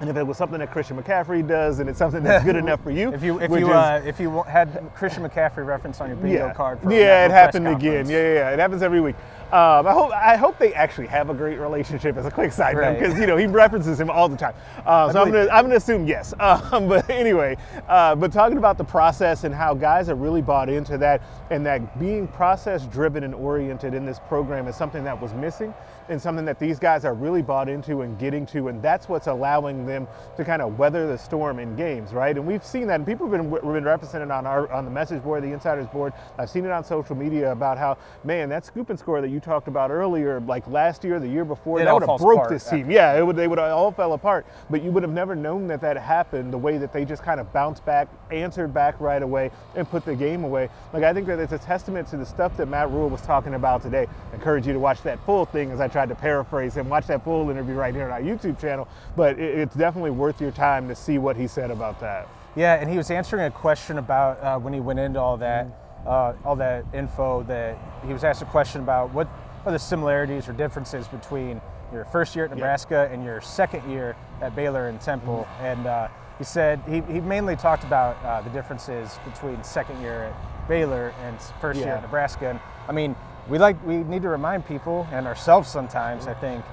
and 0.00 0.10
if 0.10 0.16
it 0.16 0.22
was 0.26 0.36
something 0.36 0.58
that 0.58 0.70
Christian 0.72 1.00
McCaffrey 1.00 1.46
does 1.46 1.78
and 1.78 1.88
it's 1.88 1.98
something 1.98 2.22
that's 2.22 2.44
good 2.44 2.56
enough 2.64 2.82
for 2.82 2.90
you, 2.90 3.12
If 3.12 3.22
you 3.22 3.40
if 3.40 3.50
you 3.50 3.68
is- 3.68 3.74
uh, 3.74 4.02
if 4.04 4.20
you 4.20 4.42
had 4.42 4.90
Christian 4.94 5.22
McCaffrey 5.22 5.64
reference 5.66 6.00
on 6.00 6.08
your 6.08 6.16
bingo 6.16 6.52
card, 6.54 6.80
for 6.80 6.92
yeah, 6.92 7.24
it 7.24 7.30
happened 7.30 7.68
again. 7.68 8.08
Yeah, 8.08 8.16
yeah, 8.18 8.34
yeah, 8.34 8.50
it 8.50 8.58
happens 8.58 8.82
every 8.82 9.00
week. 9.00 9.16
Um, 9.52 9.86
I 9.86 9.92
hope 9.92 10.10
I 10.12 10.36
hope 10.36 10.58
they 10.58 10.74
actually 10.74 11.06
have 11.08 11.30
a 11.30 11.34
great 11.34 11.58
relationship. 11.58 12.16
As 12.16 12.26
a 12.26 12.30
quick 12.30 12.50
side 12.52 12.74
note, 12.74 12.80
Right. 12.80 12.98
because 12.98 13.18
you 13.18 13.26
know 13.26 13.36
he 13.36 13.46
references 13.46 14.00
him 14.00 14.10
all 14.10 14.28
the 14.28 14.36
time. 14.36 14.54
Uh, 14.84 15.12
so 15.12 15.20
I'm 15.22 15.30
gonna 15.30 15.48
I'm 15.52 15.64
gonna 15.64 15.76
assume 15.76 16.06
yes. 16.06 16.34
Um, 16.40 16.88
but 16.88 17.08
anyway, 17.08 17.56
uh, 17.88 18.14
but 18.16 18.32
talking 18.32 18.58
about 18.58 18.78
the 18.78 18.84
process 18.84 19.44
and 19.44 19.54
how 19.54 19.74
guys 19.74 20.08
are 20.08 20.14
really 20.14 20.42
bought 20.42 20.68
into 20.68 20.98
that, 20.98 21.22
and 21.50 21.64
that 21.66 21.98
being 22.00 22.26
process 22.28 22.86
driven 22.86 23.22
and 23.24 23.34
oriented 23.34 23.94
in 23.94 24.04
this 24.04 24.18
program 24.28 24.66
is 24.66 24.76
something 24.76 25.04
that 25.04 25.20
was 25.20 25.32
missing, 25.34 25.72
and 26.08 26.20
something 26.20 26.44
that 26.44 26.58
these 26.58 26.78
guys 26.78 27.04
are 27.04 27.14
really 27.14 27.42
bought 27.42 27.68
into 27.68 28.02
and 28.02 28.18
getting 28.18 28.44
to, 28.46 28.68
and 28.68 28.82
that's 28.82 29.08
what's 29.08 29.26
allowing 29.26 29.86
them 29.86 30.06
to 30.36 30.44
kind 30.44 30.62
of 30.62 30.78
weather 30.78 31.06
the 31.06 31.16
storm 31.18 31.58
in 31.58 31.76
games, 31.76 32.12
right? 32.12 32.36
And 32.36 32.46
we've 32.46 32.64
seen 32.64 32.86
that, 32.88 32.96
and 32.96 33.06
people 33.06 33.28
have 33.28 33.40
been, 33.40 33.50
been 33.50 33.84
represented 33.84 34.30
on 34.30 34.46
our 34.46 34.70
on 34.72 34.84
the 34.84 34.90
message 34.90 35.22
board, 35.22 35.42
the 35.44 35.52
insiders 35.52 35.86
board. 35.88 36.12
I've 36.38 36.50
seen 36.50 36.64
it 36.64 36.70
on 36.70 36.84
social 36.84 37.14
media 37.16 37.52
about 37.52 37.78
how, 37.78 37.96
man, 38.24 38.48
that 38.50 38.64
scoop 38.64 38.90
and 38.90 38.98
score 38.98 39.20
that 39.20 39.28
you 39.34 39.40
talked 39.40 39.68
about 39.68 39.90
earlier, 39.90 40.40
like 40.40 40.66
last 40.68 41.02
year, 41.04 41.18
the 41.18 41.28
year 41.28 41.44
before, 41.44 41.80
It 41.80 41.84
that 41.84 41.92
would 41.92 42.08
have 42.08 42.18
broke 42.18 42.36
apart 42.36 42.50
this 42.50 42.70
team. 42.70 42.90
Yeah, 42.90 43.18
it 43.18 43.26
would, 43.26 43.34
they 43.34 43.48
would 43.48 43.58
have 43.58 43.72
all 43.72 43.90
fell 43.90 44.12
apart. 44.12 44.46
But 44.70 44.82
you 44.82 44.92
would 44.92 45.02
have 45.02 45.12
never 45.12 45.34
known 45.34 45.66
that 45.68 45.80
that 45.80 45.96
happened 45.96 46.52
the 46.52 46.58
way 46.58 46.78
that 46.78 46.92
they 46.92 47.04
just 47.04 47.22
kind 47.22 47.40
of 47.40 47.52
bounced 47.52 47.84
back, 47.84 48.08
answered 48.30 48.72
back 48.72 48.98
right 49.00 49.22
away, 49.22 49.50
and 49.74 49.88
put 49.90 50.04
the 50.04 50.14
game 50.14 50.44
away. 50.44 50.70
Like 50.92 51.02
I 51.02 51.12
think 51.12 51.26
that 51.26 51.38
it's 51.40 51.52
a 51.52 51.58
testament 51.58 52.08
to 52.08 52.16
the 52.16 52.24
stuff 52.24 52.56
that 52.56 52.66
Matt 52.66 52.90
Rhule 52.90 53.10
was 53.10 53.20
talking 53.22 53.54
about 53.54 53.82
today. 53.82 54.06
I 54.32 54.34
encourage 54.36 54.66
you 54.66 54.72
to 54.72 54.78
watch 54.78 55.02
that 55.02 55.18
full 55.26 55.44
thing 55.44 55.70
as 55.72 55.80
I 55.80 55.88
tried 55.88 56.08
to 56.10 56.14
paraphrase 56.14 56.76
him. 56.76 56.88
Watch 56.88 57.08
that 57.08 57.24
full 57.24 57.50
interview 57.50 57.74
right 57.74 57.94
here 57.94 58.04
on 58.04 58.10
our 58.12 58.22
YouTube 58.22 58.60
channel. 58.60 58.88
But 59.16 59.38
it, 59.38 59.58
it's 59.58 59.74
definitely 59.74 60.12
worth 60.12 60.40
your 60.40 60.52
time 60.52 60.88
to 60.88 60.94
see 60.94 61.18
what 61.18 61.36
he 61.36 61.48
said 61.48 61.70
about 61.70 61.98
that. 62.00 62.28
Yeah, 62.56 62.74
and 62.74 62.88
he 62.88 62.96
was 62.96 63.10
answering 63.10 63.46
a 63.46 63.50
question 63.50 63.98
about 63.98 64.40
uh, 64.40 64.58
when 64.60 64.72
he 64.72 64.78
went 64.78 65.00
into 65.00 65.20
all 65.20 65.36
that, 65.38 65.66
Mm-hmm. 65.66 65.83
Uh, 66.06 66.34
all 66.44 66.56
that 66.56 66.84
info. 66.92 67.42
That 67.44 67.78
he 68.06 68.12
was 68.12 68.24
asked 68.24 68.42
a 68.42 68.46
question 68.46 68.82
about 68.82 69.12
what 69.12 69.28
are 69.66 69.72
the 69.72 69.78
similarities 69.78 70.48
or 70.48 70.52
differences 70.52 71.08
between 71.08 71.60
your 71.92 72.04
first 72.06 72.34
year 72.34 72.44
at 72.44 72.50
Nebraska 72.50 73.08
and 73.12 73.24
your 73.24 73.40
second 73.40 73.88
year 73.90 74.16
at 74.40 74.54
Baylor 74.56 74.88
and 74.88 75.00
Temple. 75.00 75.46
Mm-hmm. 75.48 75.64
And 75.64 75.86
uh, 75.86 76.08
he 76.38 76.44
said 76.44 76.80
he, 76.88 77.00
he 77.12 77.20
mainly 77.20 77.56
talked 77.56 77.84
about 77.84 78.22
uh, 78.24 78.40
the 78.42 78.50
differences 78.50 79.18
between 79.24 79.62
second 79.62 80.00
year 80.00 80.24
at 80.24 80.68
Baylor 80.68 81.14
and 81.22 81.38
first 81.60 81.78
year 81.78 81.94
at 81.94 82.02
Nebraska. 82.02 82.50
And 82.50 82.60
I 82.88 82.92
mean, 82.92 83.14
we 83.48 83.58
like 83.58 83.82
we 83.84 83.98
need 83.98 84.22
to 84.22 84.28
remind 84.28 84.66
people 84.66 85.06
and 85.12 85.26
ourselves 85.26 85.68
sometimes. 85.68 86.26
I 86.26 86.34
think 86.34 86.64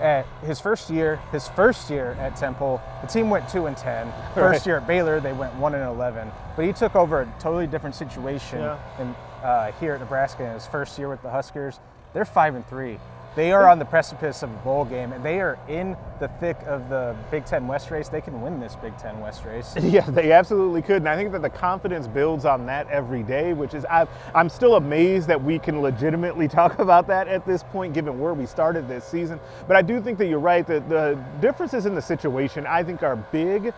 at 0.00 0.26
his 0.44 0.60
first 0.60 0.90
year, 0.90 1.16
his 1.32 1.48
first 1.48 1.90
year 1.90 2.12
at 2.20 2.36
Temple, 2.36 2.80
the 3.00 3.06
team 3.08 3.30
went 3.30 3.48
two 3.48 3.66
and 3.66 3.76
ten. 3.76 4.06
First 4.34 4.60
Right. 4.60 4.66
year 4.66 4.76
at 4.78 4.86
Baylor, 4.86 5.20
they 5.20 5.32
went 5.32 5.54
one 5.56 5.74
and 5.74 5.84
eleven. 5.84 6.30
But 6.56 6.64
he 6.64 6.72
took 6.72 6.94
over 6.94 7.20
a 7.22 7.34
totally 7.40 7.66
different 7.66 7.94
situation 7.96 8.60
Yeah. 8.60 8.78
in, 9.00 9.14
uh, 9.44 9.72
here 9.80 9.94
at 9.94 10.00
Nebraska 10.00 10.44
in 10.44 10.52
his 10.52 10.66
first 10.66 10.98
year 10.98 11.08
with 11.08 11.22
the 11.22 11.30
Huskers. 11.30 11.78
They're 12.14 12.24
five 12.24 12.54
and 12.54 12.66
three. 12.68 12.98
They 13.36 13.52
are 13.52 13.68
on 13.68 13.78
the 13.78 13.84
precipice 13.84 14.42
of 14.42 14.50
a 14.50 14.56
bowl 14.58 14.84
game, 14.84 15.12
and 15.12 15.24
they 15.24 15.40
are 15.40 15.58
in 15.68 15.96
the 16.18 16.28
thick 16.40 16.56
of 16.66 16.88
the 16.88 17.14
Big 17.30 17.44
Ten 17.44 17.68
West 17.68 17.90
race. 17.90 18.08
They 18.08 18.20
can 18.20 18.42
win 18.42 18.58
this 18.58 18.74
Big 18.76 18.96
Ten 18.98 19.20
West 19.20 19.44
race. 19.44 19.74
Yeah, 19.88 20.02
they 20.10 20.32
absolutely 20.32 20.82
could, 20.82 20.96
and 20.96 21.08
I 21.08 21.16
think 21.16 21.32
that 21.32 21.42
the 21.42 21.50
confidence 21.50 22.06
builds 22.06 22.44
on 22.44 22.66
that 22.66 22.88
every 22.90 23.22
day. 23.22 23.52
Which 23.52 23.74
is, 23.74 23.84
I, 23.86 24.06
I'm 24.34 24.48
still 24.48 24.76
amazed 24.76 25.28
that 25.28 25.42
we 25.42 25.58
can 25.58 25.80
legitimately 25.80 26.48
talk 26.60 26.78
about 26.78 27.06
that 27.08 27.28
at 27.28 27.46
this 27.46 27.62
point, 27.62 27.94
given 27.94 28.18
where 28.18 28.34
we 28.34 28.44
started 28.44 28.88
this 28.88 29.04
season. 29.04 29.40
But 29.66 29.76
I 29.76 29.82
do 29.82 30.00
think 30.00 30.18
that 30.18 30.26
you're 30.26 30.40
right 30.40 30.66
that 30.66 30.88
the 30.88 31.18
differences 31.40 31.86
in 31.86 31.94
the 31.94 32.02
situation, 32.02 32.66
I 32.66 32.82
think, 32.82 33.02
are 33.02 33.16
big. 33.16 33.72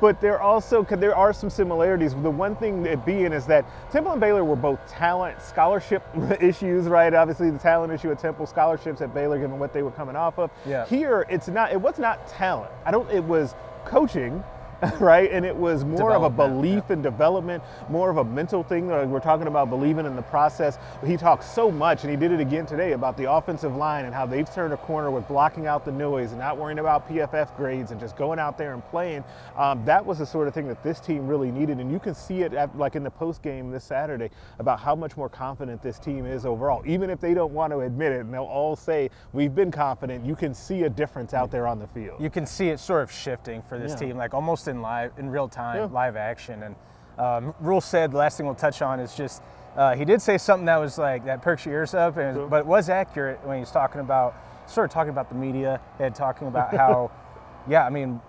But 0.00 0.20
there 0.20 0.40
also 0.40 0.82
there 0.82 1.16
are 1.16 1.32
some 1.32 1.50
similarities. 1.50 2.14
The 2.14 2.30
one 2.30 2.56
thing 2.56 2.82
that 2.82 3.04
being 3.06 3.32
is 3.32 3.46
that 3.46 3.64
Temple 3.90 4.12
and 4.12 4.20
Baylor 4.20 4.44
were 4.44 4.56
both 4.56 4.84
talent 4.86 5.40
scholarship 5.40 6.02
issues, 6.40 6.86
right? 6.86 7.12
Obviously, 7.12 7.50
the 7.50 7.58
talent 7.58 7.92
issue 7.92 8.10
at 8.10 8.18
Temple, 8.18 8.46
scholarships 8.46 9.00
at 9.00 9.14
Baylor, 9.14 9.38
given 9.38 9.58
what 9.58 9.72
they 9.72 9.82
were 9.82 9.90
coming 9.90 10.16
off 10.16 10.38
of. 10.38 10.50
Yeah. 10.66 10.86
Here, 10.86 11.26
it's 11.28 11.48
not. 11.48 11.72
It 11.72 11.80
was 11.80 11.98
not 11.98 12.26
talent. 12.28 12.72
I 12.84 12.90
don't. 12.90 13.10
It 13.10 13.24
was 13.24 13.54
coaching. 13.84 14.42
Right, 15.00 15.30
and 15.30 15.44
it 15.44 15.54
was 15.54 15.84
more 15.84 16.12
of 16.14 16.22
a 16.22 16.30
belief 16.30 16.90
and 16.90 17.02
development, 17.02 17.62
more 17.88 18.10
of 18.10 18.16
a 18.18 18.24
mental 18.24 18.62
thing. 18.62 18.88
Like 18.88 19.06
we're 19.08 19.20
talking 19.20 19.46
about 19.46 19.70
believing 19.70 20.04
in 20.06 20.16
the 20.16 20.22
process. 20.22 20.78
He 21.04 21.16
talks 21.16 21.46
so 21.46 21.70
much, 21.70 22.02
and 22.02 22.10
he 22.10 22.16
did 22.16 22.32
it 22.32 22.40
again 22.40 22.66
today 22.66 22.92
about 22.92 23.16
the 23.16 23.30
offensive 23.30 23.74
line 23.76 24.04
and 24.04 24.14
how 24.14 24.26
they've 24.26 24.50
turned 24.52 24.72
a 24.72 24.76
corner 24.76 25.10
with 25.10 25.26
blocking 25.28 25.66
out 25.66 25.84
the 25.84 25.92
noise 25.92 26.30
and 26.32 26.40
not 26.40 26.58
worrying 26.58 26.78
about 26.78 27.08
PFF 27.08 27.56
grades 27.56 27.90
and 27.90 28.00
just 28.00 28.16
going 28.16 28.38
out 28.38 28.58
there 28.58 28.74
and 28.74 28.84
playing. 28.86 29.24
Um, 29.56 29.84
that 29.86 30.04
was 30.04 30.18
the 30.18 30.26
sort 30.26 30.48
of 30.48 30.54
thing 30.54 30.68
that 30.68 30.82
this 30.82 31.00
team 31.00 31.26
really 31.26 31.50
needed, 31.50 31.78
and 31.78 31.90
you 31.90 31.98
can 31.98 32.14
see 32.14 32.42
it 32.42 32.52
at, 32.52 32.76
like 32.76 32.96
in 32.96 33.02
the 33.02 33.10
post 33.10 33.42
game 33.42 33.70
this 33.70 33.84
Saturday 33.84 34.30
about 34.58 34.80
how 34.80 34.94
much 34.94 35.16
more 35.16 35.28
confident 35.28 35.82
this 35.82 35.98
team 35.98 36.26
is 36.26 36.44
overall. 36.44 36.82
Even 36.86 37.10
if 37.10 37.20
they 37.20 37.34
don't 37.34 37.52
want 37.52 37.72
to 37.72 37.80
admit 37.80 38.12
it, 38.12 38.20
and 38.20 38.32
they'll 38.32 38.42
all 38.44 38.76
say 38.76 39.10
we've 39.32 39.54
been 39.54 39.70
confident, 39.70 40.24
you 40.24 40.36
can 40.36 40.54
see 40.54 40.82
a 40.82 40.90
difference 40.90 41.32
out 41.34 41.50
there 41.50 41.66
on 41.66 41.78
the 41.78 41.86
field. 41.88 42.20
you 42.20 42.30
can 42.30 42.46
see 42.46 42.68
it 42.68 42.78
sort 42.78 43.02
of 43.02 43.10
shifting 43.10 43.62
for 43.62 43.78
this 43.78 43.92
Yeah. 43.92 44.08
team, 44.08 44.16
like 44.16 44.34
almost 44.34 44.65
in 44.68 44.82
live, 44.82 45.12
in 45.18 45.30
real 45.30 45.48
time, 45.48 45.76
Yeah. 45.76 45.84
live 45.86 46.16
action. 46.16 46.62
And 46.62 46.74
um, 47.18 47.54
Rhule 47.60 47.80
said 47.80 48.12
the 48.12 48.16
last 48.18 48.36
thing 48.36 48.46
we'll 48.46 48.54
touch 48.54 48.82
on 48.82 49.00
is 49.00 49.14
just 49.14 49.42
uh, 49.76 49.94
he 49.94 50.04
did 50.06 50.22
say 50.22 50.38
something 50.38 50.64
that 50.66 50.78
was 50.78 50.96
like 50.98 51.24
that 51.26 51.42
perks 51.42 51.66
your 51.66 51.74
ears 51.74 51.94
up, 51.94 52.16
and, 52.16 52.34
Sure. 52.36 52.46
but 52.48 52.60
it 52.60 52.66
was 52.66 52.88
accurate 52.88 53.38
when 53.44 53.56
he 53.56 53.60
was 53.60 53.70
talking 53.70 54.00
about 54.00 54.34
sort 54.66 54.86
of 54.86 54.90
talking 54.94 55.10
about 55.10 55.28
the 55.28 55.34
media 55.34 55.80
and 55.98 56.14
talking 56.14 56.48
about 56.48 56.74
how, 56.74 57.10
yeah, 57.68 57.84
I 57.84 57.90
mean, 57.90 58.20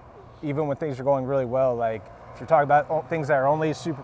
even 0.43 0.67
when 0.67 0.77
things 0.77 0.99
are 0.99 1.03
going 1.03 1.25
really 1.25 1.45
well, 1.45 1.75
like 1.75 2.03
if 2.33 2.39
you're 2.41 2.47
talking 2.47 2.65
about 2.65 3.09
things 3.09 3.27
that 3.29 3.35
are 3.35 3.47
only 3.47 3.73
super. 3.73 4.03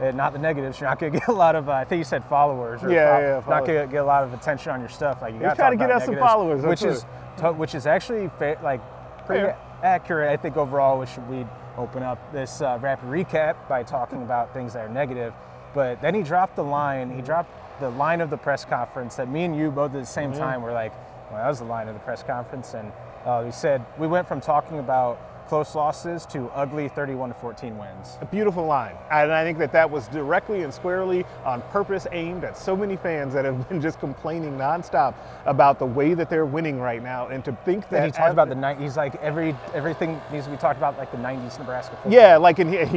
And 0.00 0.16
not 0.16 0.32
the 0.32 0.40
negatives. 0.40 0.80
You're 0.80 0.88
not 0.90 0.98
going 0.98 1.12
to 1.12 1.18
get 1.20 1.28
a 1.28 1.32
lot 1.32 1.54
of. 1.54 1.68
Uh, 1.68 1.72
I 1.72 1.84
think 1.84 1.98
you 2.00 2.04
said 2.04 2.24
followers. 2.24 2.82
Or 2.82 2.90
Yeah, 2.90 3.40
fol- 3.40 3.52
yeah, 3.52 3.58
Not 3.60 3.66
going 3.66 3.86
to 3.86 3.92
get 3.92 4.02
a 4.02 4.04
lot 4.04 4.24
of 4.24 4.32
attention 4.34 4.72
on 4.72 4.80
your 4.80 4.88
stuff. 4.88 5.22
Like 5.22 5.34
you 5.34 5.40
got 5.40 5.54
trying 5.54 5.70
to 5.70 5.76
get 5.78 5.90
us 5.92 6.04
some 6.04 6.16
followers, 6.16 6.64
which 6.64 6.82
is 6.82 7.06
to- 7.38 7.52
which 7.52 7.76
is 7.76 7.86
actually 7.86 8.28
fa- 8.38 8.58
like 8.62 8.80
pretty 9.24 9.44
Fair. 9.44 9.56
Accurate. 9.84 10.30
I 10.30 10.36
think 10.36 10.56
overall, 10.56 10.98
we 10.98 11.06
should 11.06 11.28
we 11.28 11.46
open 11.76 12.02
up 12.02 12.32
this 12.32 12.60
uh, 12.60 12.78
rapid 12.80 13.08
recap 13.08 13.56
by 13.68 13.82
talking 13.82 14.22
about 14.28 14.52
things 14.52 14.72
that 14.72 14.86
are 14.86 14.88
negative. 14.88 15.34
But 15.74 16.00
then 16.00 16.14
he 16.14 16.22
dropped 16.22 16.56
the 16.56 16.64
line. 16.64 17.14
He 17.14 17.22
dropped 17.22 17.50
the 17.80 17.90
line 17.90 18.20
of 18.20 18.30
the 18.30 18.36
press 18.36 18.64
conference 18.64 19.16
that 19.16 19.28
me 19.28 19.44
and 19.44 19.56
you 19.56 19.70
both 19.70 19.94
at 19.94 20.00
the 20.00 20.06
same 20.06 20.32
time 20.32 20.62
were 20.62 20.72
like, 20.72 20.92
well, 21.30 21.42
that 21.42 21.48
was 21.48 21.58
the 21.58 21.64
line 21.64 21.88
of 21.88 21.94
the 21.94 22.00
press 22.00 22.22
conference. 22.22 22.74
And 22.74 22.92
uh, 23.24 23.44
he 23.44 23.50
said 23.50 23.84
we 23.98 24.06
went 24.06 24.28
from 24.28 24.40
talking 24.40 24.78
about 24.78 25.18
close 25.48 25.74
losses 25.74 26.26
to 26.26 26.46
ugly 26.54 26.88
31 26.88 27.30
to 27.30 27.34
14 27.34 27.76
wins. 27.78 28.18
A 28.20 28.26
beautiful 28.26 28.66
line. 28.66 28.94
And 29.10 29.32
I 29.32 29.44
think 29.44 29.58
that 29.58 29.72
that 29.72 29.90
was 29.90 30.08
directly 30.08 30.62
and 30.62 30.72
squarely 30.72 31.24
on 31.44 31.62
purpose 31.70 32.06
aimed 32.12 32.44
at 32.44 32.56
so 32.56 32.76
many 32.76 32.96
fans 32.96 33.34
that 33.34 33.44
have 33.44 33.68
been 33.68 33.80
just 33.80 34.00
complaining 34.00 34.56
nonstop 34.56 35.14
about 35.46 35.78
the 35.78 35.86
way 35.86 36.14
that 36.14 36.30
they're 36.30 36.46
winning 36.46 36.80
right 36.80 37.02
now. 37.02 37.28
And 37.28 37.44
to 37.44 37.52
think 37.64 37.88
that. 37.90 38.04
And 38.04 38.06
he 38.06 38.18
talked 38.18 38.32
about 38.32 38.48
the 38.48 38.54
night. 38.54 38.78
He's 38.78 38.96
like 38.96 39.14
every 39.16 39.54
everything 39.74 40.20
needs 40.32 40.46
to 40.46 40.50
be 40.50 40.56
talked 40.56 40.78
about 40.78 40.98
like 40.98 41.10
the 41.10 41.18
90s 41.18 41.58
Nebraska 41.58 41.96
football. 41.96 42.12
Yeah, 42.12 42.36
like 42.36 42.58
and 42.58 42.70
he, 42.70 42.84
he, 42.86 42.96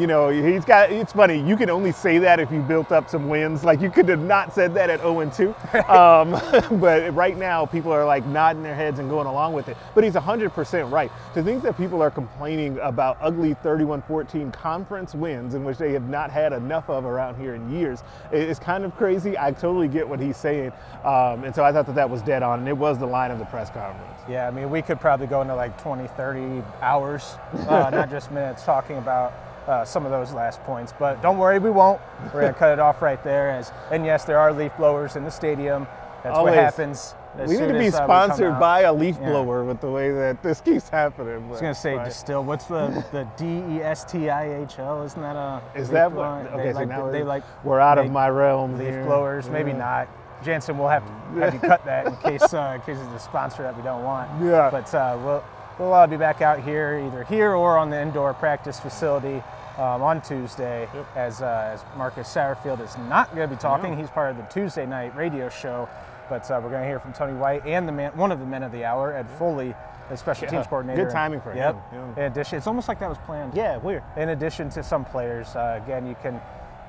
you 0.00 0.06
know, 0.06 0.28
he's 0.28 0.64
got. 0.64 0.90
It's 0.90 1.12
funny. 1.12 1.40
You 1.40 1.56
can 1.56 1.70
only 1.70 1.92
say 1.92 2.18
that 2.18 2.40
if 2.40 2.50
you 2.50 2.60
built 2.60 2.92
up 2.92 3.08
some 3.08 3.28
wins. 3.28 3.64
Like 3.64 3.80
you 3.80 3.90
could 3.90 4.08
have 4.08 4.20
not 4.22 4.54
said 4.54 4.74
that 4.74 4.90
at 4.90 5.00
0 5.00 5.20
and 5.20 5.32
2. 5.32 5.54
Um, 5.88 6.30
but 6.80 7.14
right 7.14 7.36
now, 7.36 7.64
people 7.64 7.92
are 7.92 8.04
like 8.04 8.26
nodding 8.26 8.62
their 8.62 8.74
heads 8.74 8.98
and 8.98 9.08
going 9.08 9.26
along 9.26 9.54
with 9.54 9.68
it. 9.68 9.76
But 9.94 10.04
he's 10.04 10.14
100% 10.14 10.90
right. 10.92 11.10
To 11.34 11.42
think 11.42 11.57
that 11.62 11.76
people 11.76 12.02
are 12.02 12.10
complaining 12.10 12.78
about 12.80 13.18
ugly 13.20 13.54
31-14 13.56 14.52
conference 14.52 15.14
wins 15.14 15.54
in 15.54 15.64
which 15.64 15.78
they 15.78 15.92
have 15.92 16.08
not 16.08 16.30
had 16.30 16.52
enough 16.52 16.88
of 16.88 17.04
around 17.04 17.40
here 17.40 17.54
in 17.54 17.70
years 17.70 18.02
is 18.32 18.58
kind 18.58 18.84
of 18.84 18.96
crazy. 18.96 19.38
I 19.38 19.52
totally 19.52 19.88
get 19.88 20.08
what 20.08 20.20
he's 20.20 20.36
saying, 20.36 20.72
um, 21.04 21.44
and 21.44 21.54
so 21.54 21.64
I 21.64 21.72
thought 21.72 21.86
that 21.86 21.94
that 21.94 22.08
was 22.08 22.22
dead 22.22 22.42
on, 22.42 22.60
and 22.60 22.68
it 22.68 22.76
was 22.76 22.98
the 22.98 23.06
line 23.06 23.30
of 23.30 23.38
the 23.38 23.44
press 23.46 23.70
conference. 23.70 24.20
Yeah, 24.28 24.48
I 24.48 24.50
mean, 24.50 24.70
we 24.70 24.82
could 24.82 25.00
probably 25.00 25.26
go 25.26 25.42
into 25.42 25.54
like 25.54 25.80
20, 25.80 26.08
30 26.08 26.62
hours, 26.80 27.36
uh, 27.68 27.90
not 27.92 28.10
just 28.10 28.30
minutes, 28.30 28.64
talking 28.64 28.98
about 28.98 29.32
uh, 29.66 29.84
some 29.84 30.04
of 30.04 30.10
those 30.10 30.32
last 30.32 30.62
points. 30.62 30.92
But 30.98 31.22
don't 31.22 31.38
worry, 31.38 31.58
we 31.58 31.70
won't. 31.70 32.00
We're 32.32 32.40
going 32.40 32.54
to 32.54 32.58
cut 32.58 32.72
it 32.72 32.78
off 32.78 33.02
right 33.02 33.22
there. 33.22 33.50
As 33.50 33.72
and 33.90 34.04
yes, 34.04 34.24
there 34.24 34.38
are 34.38 34.52
leaf 34.52 34.72
blowers 34.76 35.16
in 35.16 35.24
the 35.24 35.30
stadium. 35.30 35.86
That's 36.22 36.36
Always. 36.36 36.56
what 36.56 36.64
happens. 36.64 37.14
We 37.36 37.56
need 37.56 37.68
to 37.68 37.78
be 37.78 37.88
uh, 37.88 37.90
sponsored 37.90 38.58
by 38.58 38.80
a 38.82 38.92
leaf 38.92 39.16
yeah. 39.20 39.30
blower 39.30 39.64
with 39.64 39.80
the 39.80 39.90
way 39.90 40.10
that 40.10 40.42
this 40.42 40.60
keeps 40.60 40.88
happening. 40.88 41.34
I 41.34 41.48
was 41.48 41.60
going 41.60 41.74
to 41.74 41.80
say, 41.80 41.94
right. 41.94 42.04
distill. 42.04 42.44
What's 42.44 42.66
the 42.66 43.04
the 43.12 43.28
D 43.36 43.76
E 43.76 43.82
S 43.82 44.04
T 44.04 44.30
I 44.30 44.62
H 44.62 44.78
L? 44.78 45.02
Isn't 45.02 45.20
that 45.22 45.36
a 45.36 45.62
is 45.74 45.88
that 45.90 46.10
what? 46.10 46.24
Okay, 46.24 46.64
they 46.64 46.72
so 46.72 46.78
like, 46.78 46.88
now 46.88 47.10
they 47.10 47.22
like 47.22 47.44
we're 47.64 47.80
out 47.80 47.98
of 47.98 48.10
my 48.10 48.28
realm. 48.28 48.78
Leaf 48.78 48.88
here. 48.88 49.04
blowers, 49.04 49.46
yeah. 49.46 49.52
maybe 49.52 49.72
not. 49.72 50.08
Jansen, 50.44 50.78
we'll 50.78 50.88
have 50.88 51.04
to 51.06 51.40
have 51.40 51.54
you 51.54 51.60
cut 51.60 51.84
that 51.84 52.06
in 52.06 52.16
case 52.16 52.54
uh, 52.54 52.72
in 52.76 52.80
case 52.82 53.02
it's 53.02 53.22
a 53.22 53.24
sponsor 53.24 53.62
that 53.62 53.76
we 53.76 53.82
don't 53.82 54.04
want. 54.04 54.30
Yeah. 54.42 54.70
But 54.70 54.92
uh, 54.94 55.18
we'll 55.22 55.44
we'll 55.78 55.94
uh, 55.94 56.06
be 56.06 56.16
back 56.16 56.40
out 56.40 56.62
here 56.62 57.02
either 57.06 57.24
here 57.24 57.54
or 57.54 57.76
on 57.76 57.90
the 57.90 58.00
indoor 58.00 58.34
practice 58.34 58.80
facility 58.80 59.42
um, 59.76 60.02
on 60.02 60.20
Tuesday. 60.22 60.88
Yep. 60.94 61.06
As 61.16 61.42
uh, 61.42 61.70
as 61.72 61.84
Marcus 61.96 62.28
Satterfield 62.32 62.80
is 62.84 62.96
not 63.08 63.34
going 63.34 63.48
to 63.48 63.54
be 63.54 63.60
talking. 63.60 63.96
He's 63.96 64.10
part 64.10 64.30
of 64.30 64.36
the 64.36 64.44
Tuesday 64.44 64.86
night 64.86 65.14
radio 65.16 65.48
show. 65.48 65.88
But 66.28 66.50
uh, 66.50 66.60
we're 66.62 66.70
going 66.70 66.82
to 66.82 66.88
hear 66.88 67.00
from 67.00 67.12
Tony 67.12 67.32
White 67.34 67.66
and 67.66 67.86
the 67.86 67.92
man, 67.92 68.16
one 68.16 68.32
of 68.32 68.38
the 68.40 68.46
men 68.46 68.62
of 68.62 68.72
the 68.72 68.84
hour, 68.84 69.14
Ed 69.14 69.28
Foley, 69.30 69.74
the 70.08 70.16
special 70.16 70.44
Yeah. 70.44 70.50
teams 70.50 70.66
coordinator. 70.66 71.04
Good 71.04 71.12
timing 71.12 71.40
for 71.40 71.54
yep. 71.54 71.74
him. 71.90 72.14
Yeah. 72.16 72.24
In 72.24 72.32
addition, 72.32 72.58
it's 72.58 72.66
almost 72.66 72.88
like 72.88 72.98
that 73.00 73.08
was 73.08 73.18
planned. 73.18 73.54
Yeah, 73.54 73.76
weird. 73.78 74.02
In 74.16 74.30
addition 74.30 74.70
to 74.70 74.82
some 74.82 75.04
players, 75.04 75.54
uh, 75.56 75.80
again, 75.82 76.06
you 76.06 76.16
can 76.22 76.40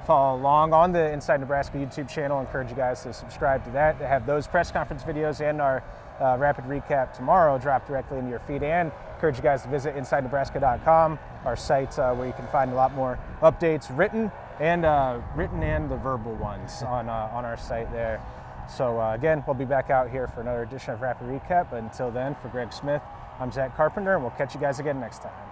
follow 0.05 0.39
along 0.39 0.73
on 0.73 0.91
the 0.91 1.11
Inside 1.11 1.39
Nebraska 1.39 1.77
YouTube 1.77 2.09
channel. 2.09 2.37
I 2.37 2.41
Encourage 2.41 2.69
you 2.69 2.75
guys 2.75 3.03
to 3.03 3.13
subscribe 3.13 3.63
to 3.65 3.71
that. 3.71 3.99
To 3.99 4.07
have 4.07 4.25
those 4.25 4.47
press 4.47 4.71
conference 4.71 5.03
videos 5.03 5.41
and 5.41 5.61
our 5.61 5.83
uh, 6.19 6.35
rapid 6.39 6.65
recap 6.65 7.13
tomorrow 7.13 7.57
drop 7.57 7.87
directly 7.87 8.17
into 8.17 8.29
your 8.29 8.39
feed. 8.39 8.63
And 8.63 8.91
encourage 9.13 9.37
you 9.37 9.43
guys 9.43 9.61
to 9.63 9.69
visit 9.69 9.95
InsideNebraska.com, 9.95 11.19
our 11.45 11.55
site 11.55 11.97
uh, 11.99 12.13
where 12.13 12.27
you 12.27 12.33
can 12.33 12.47
find 12.47 12.71
a 12.71 12.75
lot 12.75 12.93
more 12.93 13.19
updates, 13.41 13.95
written 13.95 14.31
and 14.59 14.85
uh, 14.85 15.19
written 15.35 15.63
and 15.63 15.89
the 15.89 15.97
verbal 15.97 16.33
ones 16.35 16.83
on 16.87 17.09
uh, 17.09 17.29
on 17.31 17.45
our 17.45 17.57
site 17.57 17.91
there. 17.91 18.21
So 18.69 18.99
uh, 18.99 19.13
again, 19.13 19.43
we'll 19.47 19.55
be 19.55 19.65
back 19.65 19.89
out 19.89 20.09
here 20.09 20.27
for 20.27 20.41
another 20.41 20.63
edition 20.63 20.93
of 20.93 21.01
Rapid 21.01 21.27
Recap. 21.27 21.71
But 21.71 21.83
until 21.83 22.11
then, 22.11 22.35
for 22.35 22.49
Greg 22.49 22.71
Smith, 22.71 23.01
I'm 23.39 23.51
Zack 23.51 23.75
Carpenter, 23.75 24.13
and 24.13 24.23
we'll 24.23 24.31
catch 24.31 24.53
you 24.53 24.61
guys 24.61 24.79
again 24.79 24.99
next 24.99 25.21
time. 25.21 25.48